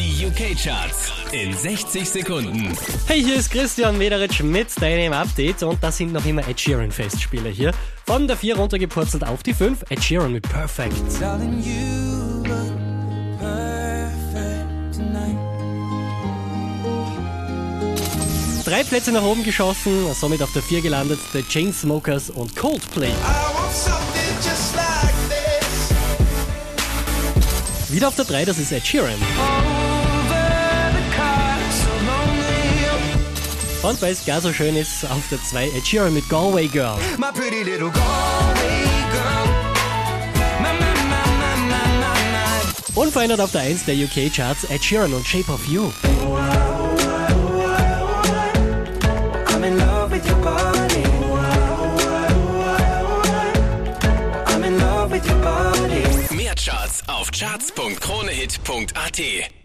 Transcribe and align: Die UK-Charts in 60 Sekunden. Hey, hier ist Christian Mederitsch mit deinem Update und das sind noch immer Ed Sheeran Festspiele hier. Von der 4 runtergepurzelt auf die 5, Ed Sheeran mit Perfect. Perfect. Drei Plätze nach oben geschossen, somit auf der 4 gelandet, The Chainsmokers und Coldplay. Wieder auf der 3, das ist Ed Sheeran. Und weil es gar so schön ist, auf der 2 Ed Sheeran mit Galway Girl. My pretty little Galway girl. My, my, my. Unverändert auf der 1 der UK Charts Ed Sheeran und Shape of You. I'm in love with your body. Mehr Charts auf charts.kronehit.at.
Die 0.00 0.24
UK-Charts 0.24 1.12
in 1.32 1.54
60 1.54 2.08
Sekunden. 2.08 2.74
Hey, 3.06 3.22
hier 3.22 3.36
ist 3.36 3.50
Christian 3.50 3.98
Mederitsch 3.98 4.40
mit 4.42 4.68
deinem 4.80 5.12
Update 5.12 5.62
und 5.62 5.76
das 5.82 5.98
sind 5.98 6.14
noch 6.14 6.24
immer 6.24 6.48
Ed 6.48 6.58
Sheeran 6.58 6.90
Festspiele 6.90 7.50
hier. 7.50 7.72
Von 8.06 8.26
der 8.26 8.38
4 8.38 8.56
runtergepurzelt 8.56 9.26
auf 9.26 9.42
die 9.42 9.52
5, 9.52 9.84
Ed 9.90 10.02
Sheeran 10.02 10.32
mit 10.32 10.48
Perfect. 10.48 10.96
Perfect. 11.06 11.52
Drei 18.64 18.84
Plätze 18.84 19.12
nach 19.12 19.22
oben 19.22 19.44
geschossen, 19.44 20.06
somit 20.14 20.42
auf 20.42 20.54
der 20.54 20.62
4 20.62 20.80
gelandet, 20.80 21.20
The 21.34 21.42
Chainsmokers 21.42 22.30
und 22.30 22.56
Coldplay. 22.56 23.12
Wieder 27.90 28.08
auf 28.08 28.14
der 28.14 28.24
3, 28.24 28.44
das 28.44 28.58
ist 28.58 28.72
Ed 28.72 28.86
Sheeran. 28.86 29.18
Und 33.82 34.00
weil 34.02 34.12
es 34.12 34.26
gar 34.26 34.42
so 34.42 34.52
schön 34.52 34.76
ist, 34.76 35.04
auf 35.04 35.26
der 35.30 35.42
2 35.42 35.70
Ed 35.70 35.86
Sheeran 35.86 36.12
mit 36.12 36.28
Galway 36.28 36.66
Girl. 36.68 36.98
My 37.18 37.32
pretty 37.32 37.62
little 37.62 37.88
Galway 37.90 38.84
girl. 39.10 39.46
My, 40.60 40.68
my, 40.78 40.84
my. 41.08 41.16
Unverändert 42.94 43.40
auf 43.40 43.52
der 43.52 43.62
1 43.62 43.86
der 43.86 43.94
UK 43.94 44.30
Charts 44.32 44.64
Ed 44.64 44.84
Sheeran 44.84 45.14
und 45.14 45.26
Shape 45.26 45.50
of 45.50 45.66
You. 45.66 45.90
I'm 49.46 49.64
in 49.64 49.78
love 49.78 50.12
with 50.12 50.26
your 50.26 50.36
body. 50.36 51.00
Mehr 56.34 56.54
Charts 56.54 57.02
auf 57.08 57.30
charts.kronehit.at. 57.30 59.59